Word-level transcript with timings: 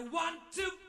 I 0.00 0.02
want 0.04 0.40
to 0.52 0.79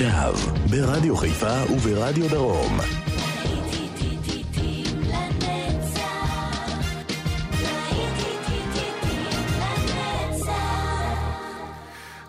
עכשיו, 0.00 0.34
ברדיו 0.70 1.16
חיפה 1.16 1.72
וברדיו 1.72 2.30
דרום. 2.30 2.78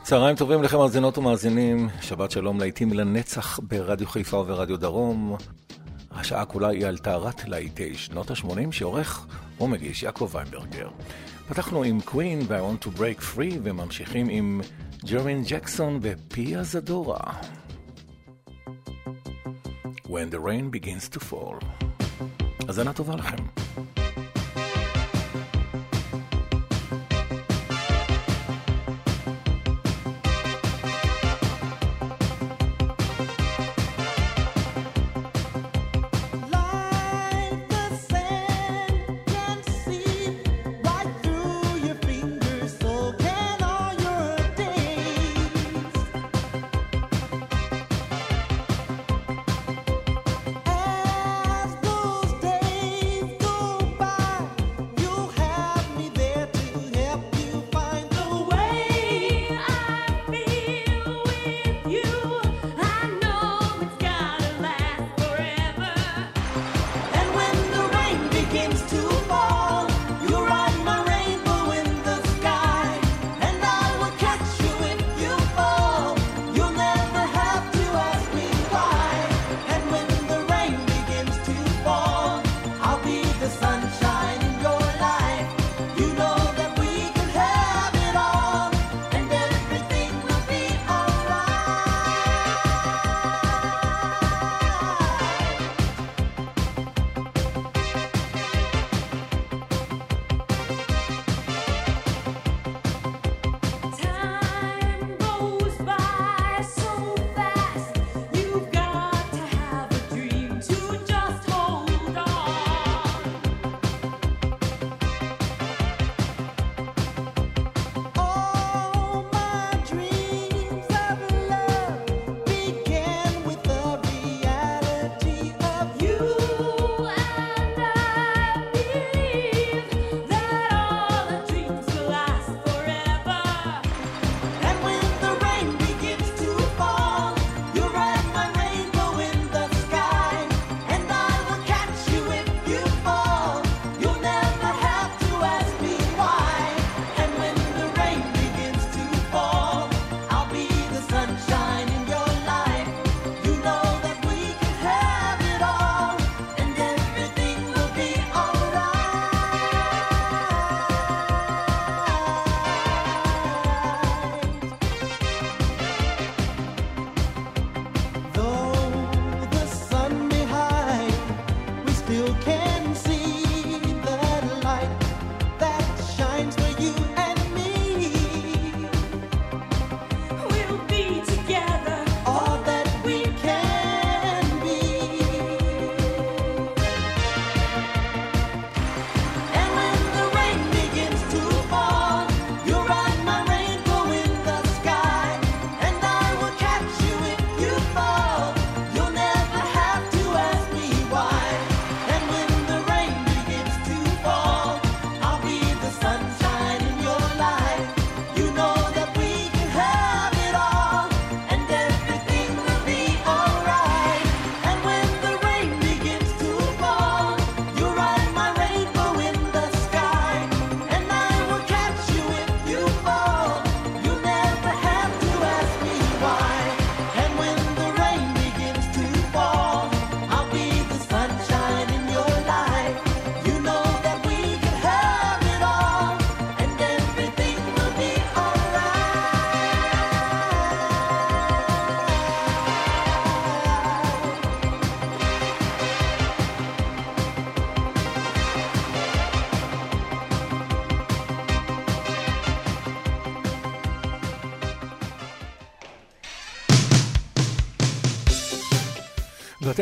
צהריים 0.04 0.36
טובים 0.36 0.64
לכם 0.64 0.78
מאזינות 0.78 1.18
ומאזינים, 1.18 1.90
שבת 2.02 2.32
שלום 2.32 2.60
להיטים 2.60 2.94
לנצח 2.94 3.60
ברדיו 3.64 4.08
חיפה 4.08 4.38
וברדיו 4.38 4.78
דרום. 4.78 5.36
השעה 6.12 6.46
כולה 6.46 6.68
היא 6.68 6.86
על 6.86 6.98
טהרת 6.98 7.48
להיטי 7.48 7.96
שנות 7.96 8.32
ה-80 8.32 8.72
שעורך 8.72 9.28
ומגיש 9.62 10.04
יעקב 10.04 10.30
ויינברגר. 10.34 10.90
פתחנו 11.50 11.84
עם 11.84 12.02
קווין 12.02 12.40
ו-I 12.48 12.60
want 12.60 12.86
to 12.86 13.00
break 13.00 13.22
free 13.36 13.56
וממשיכים 13.64 14.28
עם 14.30 14.62
ג'רמין 15.06 15.44
ג'קסון 15.48 16.00
ופיה 16.02 16.64
זדורה. 16.64 17.20
When 20.09 20.31
the 20.31 20.41
rain 20.41 20.71
begins 20.71 21.09
to 21.17 21.21
fall. 21.21 21.59
האזנה 22.69 22.93
טובה 22.93 23.17
לכם. 23.17 23.37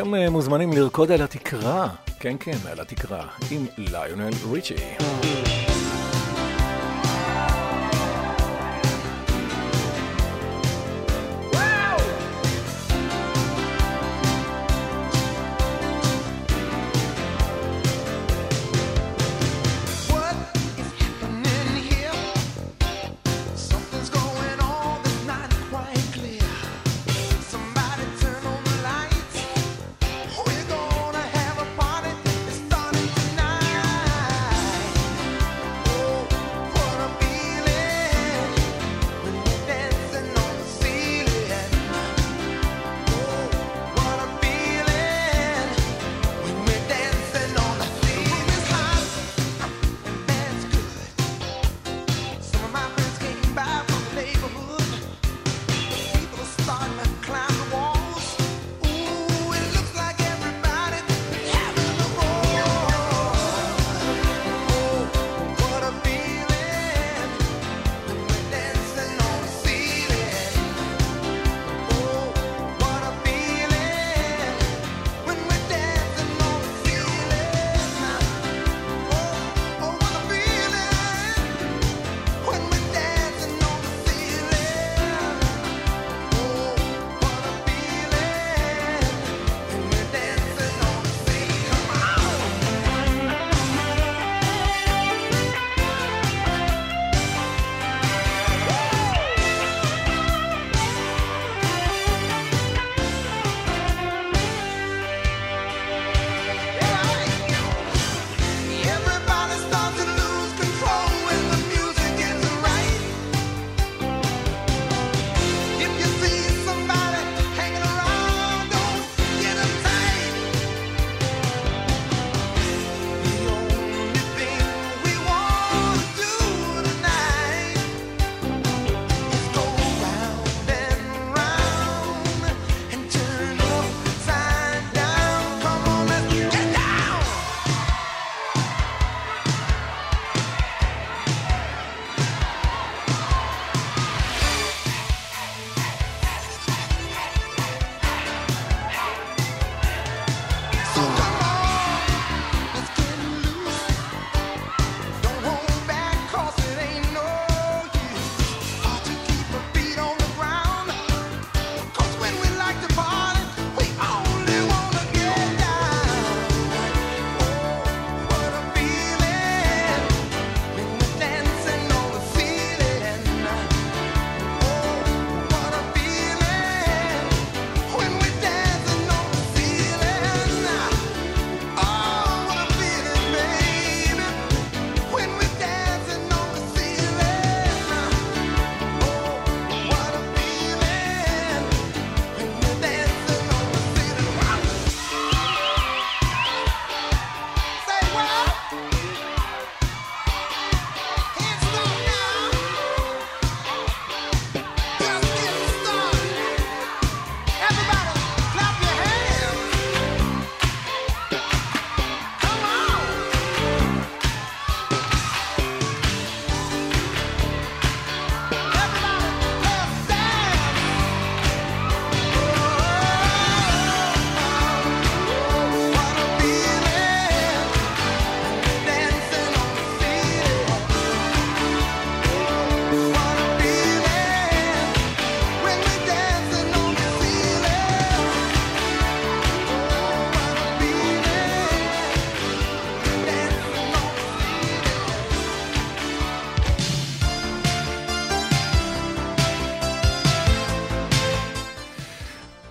ואתם 0.08 0.14
אה, 0.14 0.30
מוזמנים 0.30 0.72
לרקוד 0.72 1.12
על 1.12 1.22
התקרה, 1.22 1.88
כן 2.20 2.36
כן, 2.40 2.56
על 2.70 2.80
התקרה, 2.80 3.26
עם 3.50 3.66
ליונל 3.78 4.32
ריצ'י. 4.52 5.67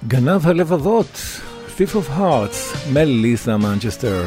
גנב 0.09 0.49
הלבבות, 0.49 1.21
Thief 1.77 1.95
of 1.95 2.19
Hearts, 2.19 2.93
מליסה 2.93 3.57
מנצ'סטר. 3.57 4.25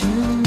return. 0.00 0.37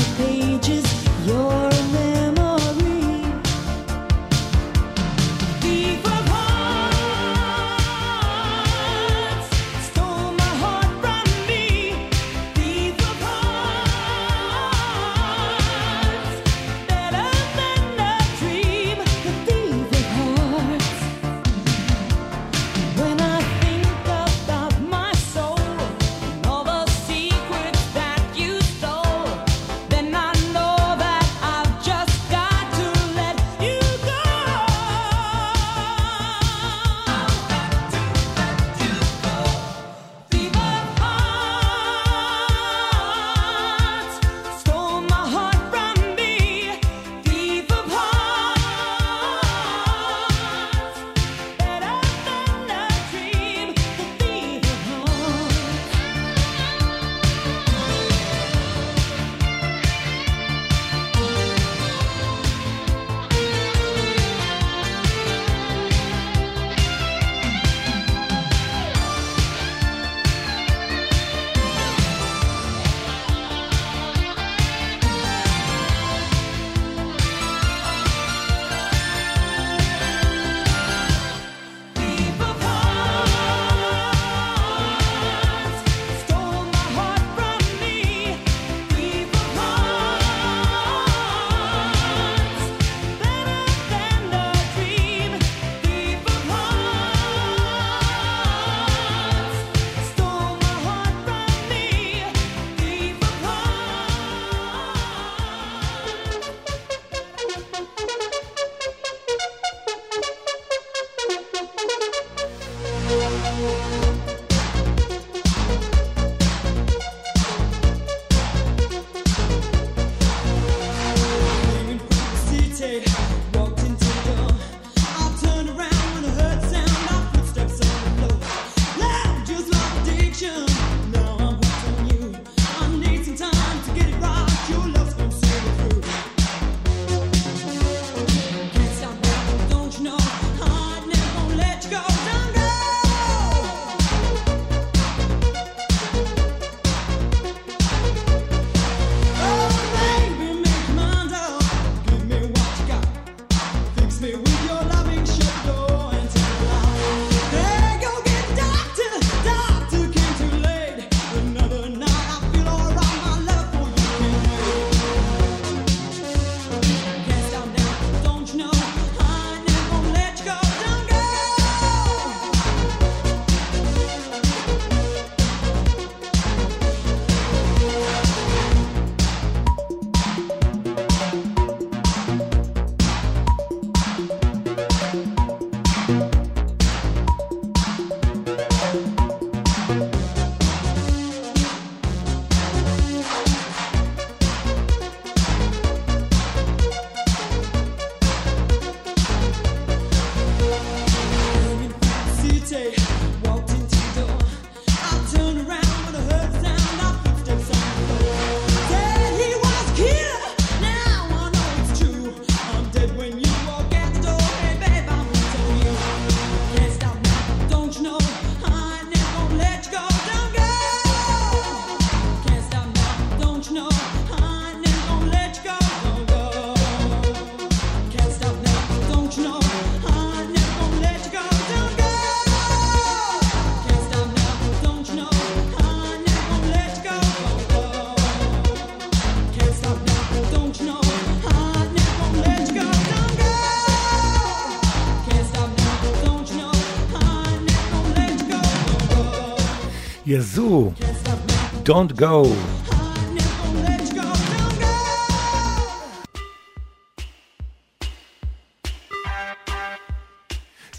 Don't 251.92 252.16
go. 252.16 252.46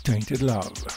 Tainted 0.05 0.42
Love. 0.42 0.91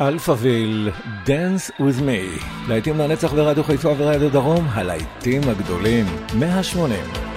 Alphaville, 0.00 0.90
Dance 1.26 1.80
with 1.80 2.00
me. 2.00 2.44
להיטים 2.68 2.98
לנצח 2.98 3.32
ברדיו 3.32 3.64
חיפה 3.64 3.94
ורדיו 3.98 4.30
דרום, 4.30 4.66
הלהיטים 4.70 5.42
הגדולים, 5.48 6.06
180. 6.34 7.29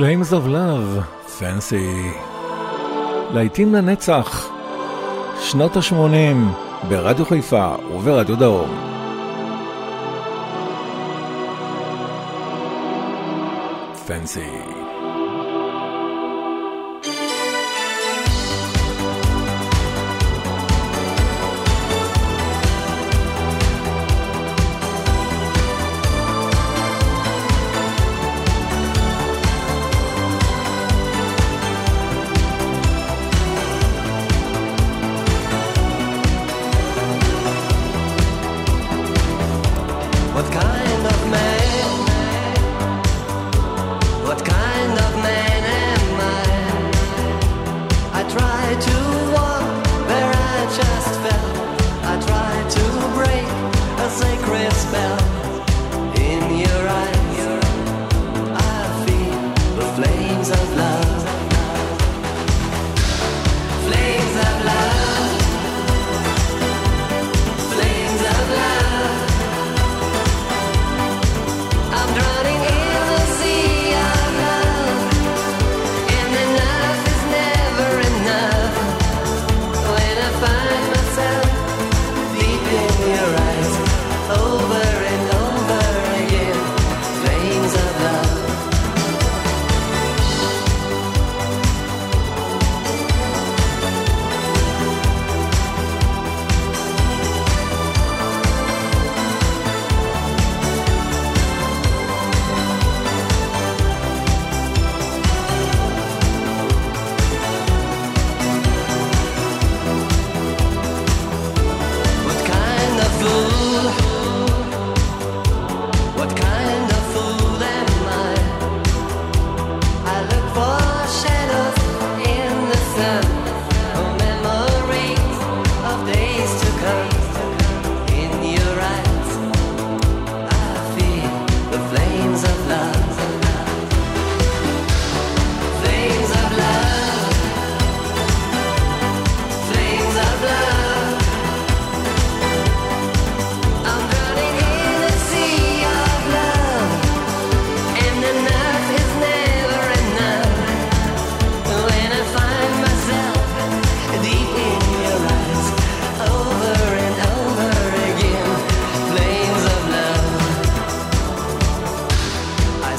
Flames 0.00 0.32
of 0.32 0.46
Love, 0.46 1.02
Fancy. 1.38 2.16
להיטים 3.34 3.74
לנצח, 3.74 4.50
שנות 5.40 5.76
ה-80, 5.76 6.36
ברדיו 6.88 7.26
חיפה 7.26 7.74
וברדיו 7.94 8.36
דרום. 8.36 8.70
Fancy. 14.06 14.69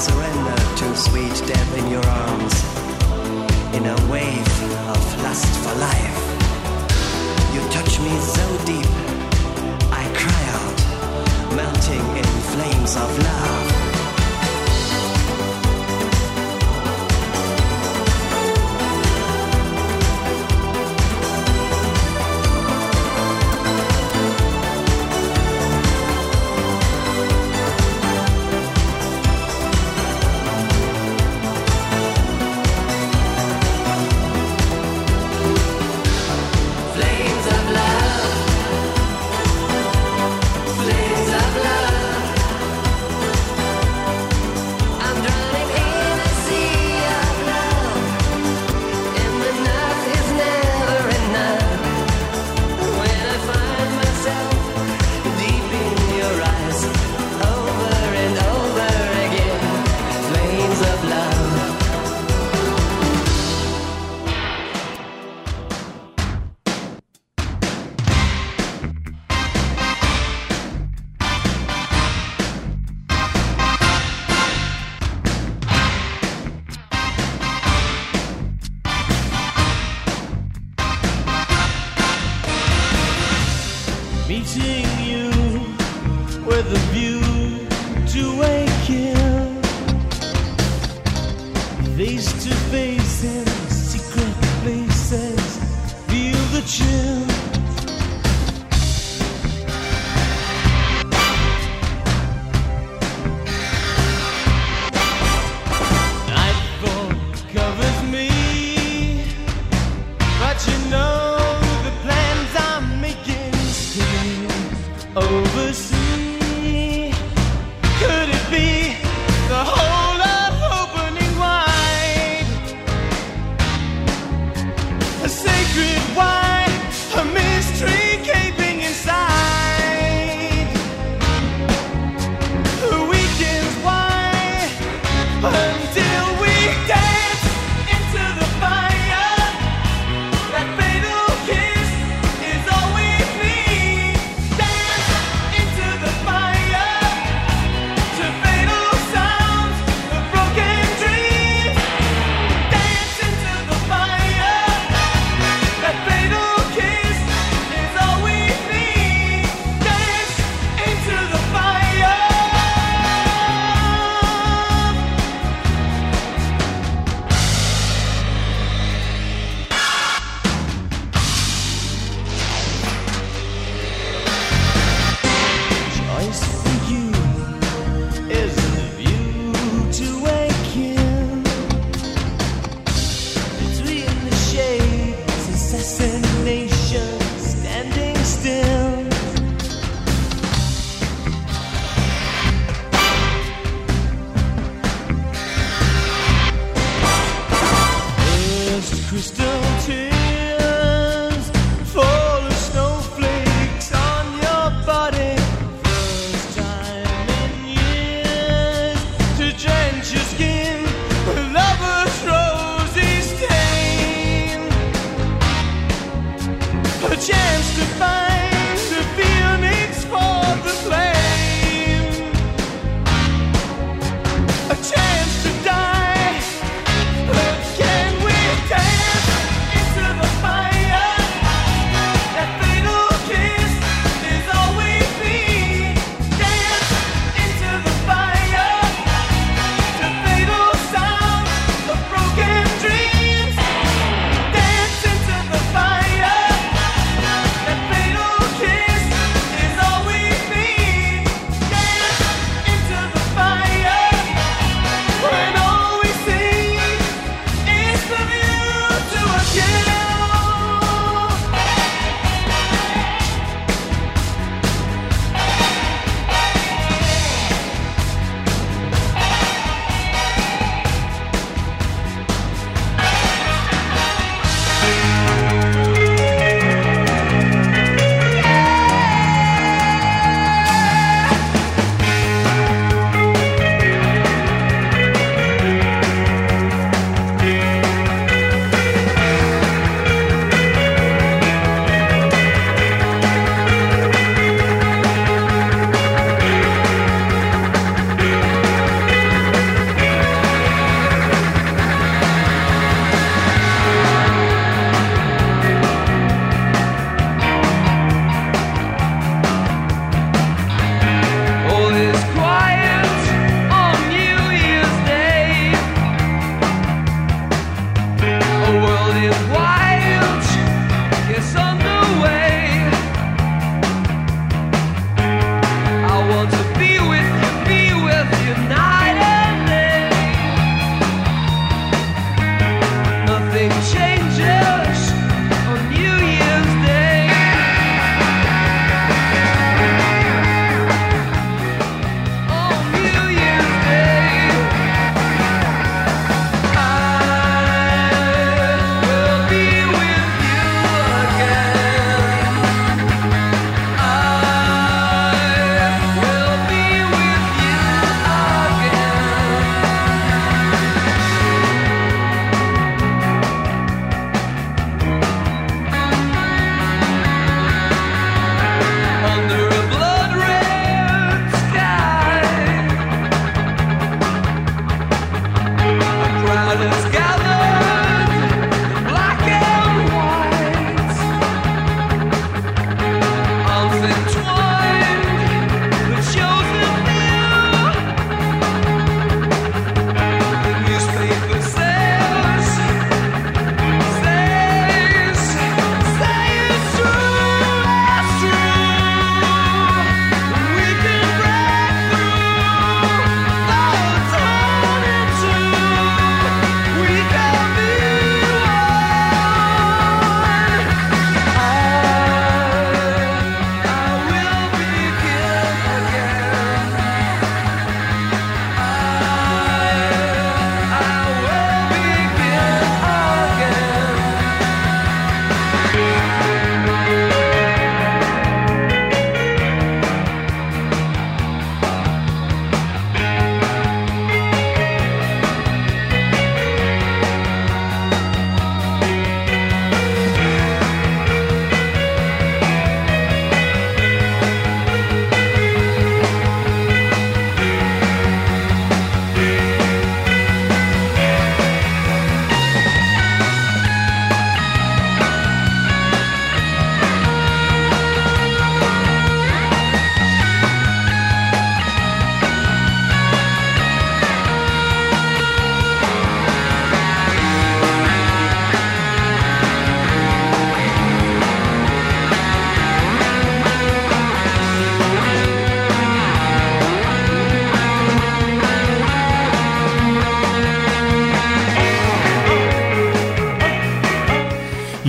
surrender 0.02 0.56
to 0.76 0.96
sweet 0.96 1.36
death 1.46 1.78
in 1.78 1.88
your 1.88 2.04
arms. 2.04 2.54
In 3.76 3.86
a 3.86 3.96
wave 4.10 4.62
of 4.90 5.22
lust 5.22 5.54
for 5.62 5.74
life, 5.78 6.18
you 7.54 7.60
touch 7.70 8.00
me 8.00 8.10
so 8.18 8.46
deep. 8.66 8.90
I 9.92 10.04
cry 10.20 10.42
out, 10.58 10.78
melting 11.54 12.06
in 12.16 12.24
flames 12.50 12.96
of 12.96 13.16
love. 13.22 13.91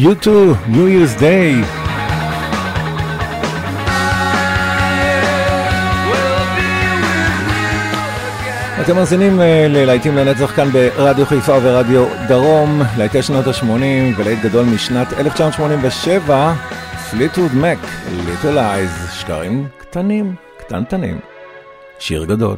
U2, 0.04 0.28
New 0.68 0.88
Year's 0.94 1.16
Day. 1.18 1.64
אתם 8.82 8.96
מאזינים 8.96 9.42
אה, 9.42 9.68
ללהיטים 9.70 10.18
לנצח 10.18 10.56
כאן 10.56 10.70
ברדיו 10.70 11.26
חיפה 11.26 11.58
ורדיו 11.62 12.06
דרום, 12.28 12.82
להיטי 12.98 13.22
שנות 13.22 13.48
ה-80 13.48 14.18
ולהיט 14.18 14.40
גדול 14.44 14.66
משנת 14.66 15.14
1987, 15.14 16.54
פליטווד 17.12 17.56
מק, 17.56 17.80
ליטל 18.26 18.58
אייז, 18.58 19.08
שקרים 19.20 19.68
קטנים, 19.78 20.36
קטנטנים, 20.60 21.20
שיר 22.00 22.26
גדול. 22.26 22.58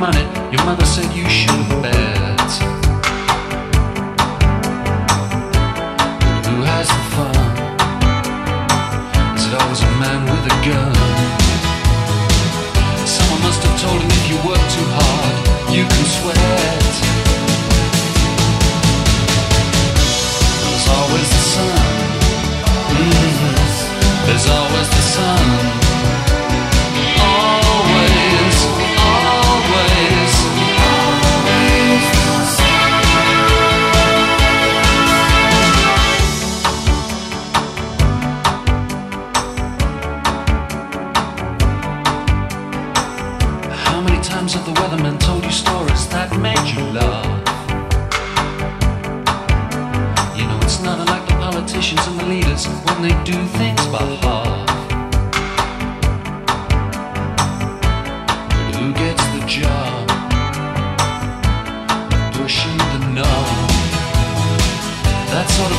money. 0.00 0.22
Your 0.50 0.64
mother 0.64 0.86
said 0.86 1.14
you 1.14 1.28
should. 1.28 1.49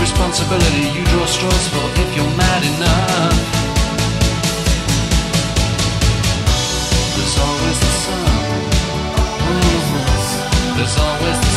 responsibility 0.02 0.86
you 0.98 1.04
draw 1.06 1.26
straws 1.28 1.68
for 1.70 1.86
if 2.02 2.10
you're 2.16 2.34
mad 2.36 2.64
enough. 2.74 3.38
There's 7.16 7.38
always 7.46 7.78
the 7.86 7.92
sun. 8.04 8.42
There's 10.76 10.98
always 10.98 11.40
the 11.46 11.51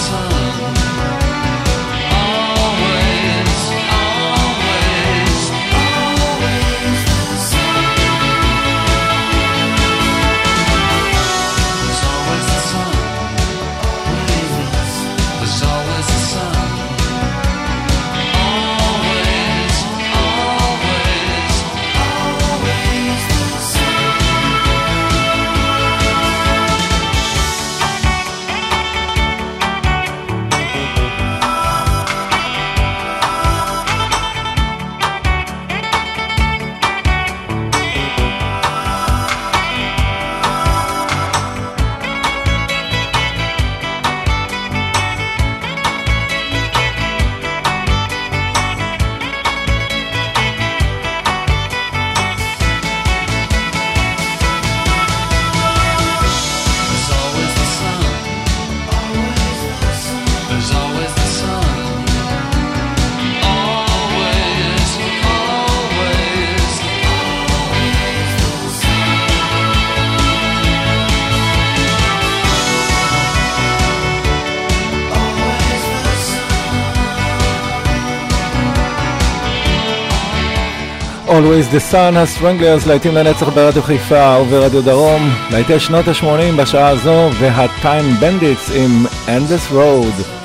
Always 81.34 81.66
the 81.68 81.92
Sun, 81.92 82.16
ה 82.16 82.22
Stranglers, 82.22 82.86
להיטים 82.86 83.14
לנצח 83.14 83.48
ברדיו 83.48 83.82
חיפה 83.82 84.38
וברדיו 84.40 84.82
דרום, 84.82 85.30
להיטי 85.50 85.80
שנות 85.80 86.08
ה-80 86.08 86.56
בשעה 86.56 86.88
הזו, 86.88 87.30
וה 87.38 87.64
Time 87.64 88.14
Bandits 88.20 88.70
עם 88.74 89.06
Endless 89.26 89.72
Road. 89.72 90.43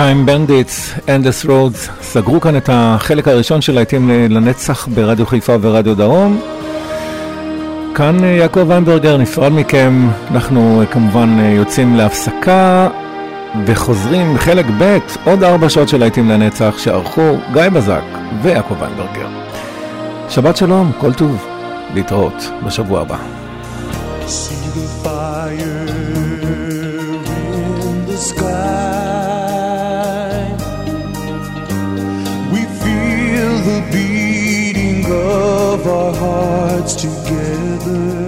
Time 0.00 0.24
Bandits, 0.26 0.98
Endless 1.06 1.46
Roads, 1.46 2.02
סגרו 2.02 2.40
כאן 2.40 2.56
את 2.56 2.68
החלק 2.72 3.28
הראשון 3.28 3.60
של 3.60 3.72
להיטים 3.72 4.10
לנצח 4.10 4.88
ברדיו 4.94 5.26
חיפה 5.26 5.56
ורדיו 5.60 5.94
דרום. 5.96 6.40
כאן 7.94 8.24
אה, 8.24 8.28
יעקב 8.28 8.64
ויינברגר 8.68 9.16
נפרד 9.16 9.52
מכם, 9.52 10.08
אנחנו 10.30 10.80
אה, 10.80 10.86
כמובן 10.86 11.36
אה, 11.40 11.50
יוצאים 11.50 11.96
להפסקה 11.96 12.88
וחוזרים 13.66 14.38
חלק 14.38 14.66
ב', 14.78 14.98
עוד 15.24 15.44
ארבע 15.44 15.68
שעות 15.68 15.88
של 15.88 15.98
להיטים 16.00 16.28
לנצח 16.28 16.74
שערכו 16.78 17.36
גיא 17.52 17.68
בזק 17.68 18.04
ויעקב 18.42 18.74
ויינברגר. 18.80 19.28
שבת 20.28 20.56
שלום, 20.56 20.92
כל 20.98 21.12
טוב, 21.14 21.46
להתראות 21.94 22.50
בשבוע 22.66 23.00
הבא. 23.00 23.16
See 24.26 24.68
the 24.74 25.04
fire 25.04 25.89
of 35.80 35.86
our 35.86 36.14
hearts 36.14 36.94
together. 36.94 38.19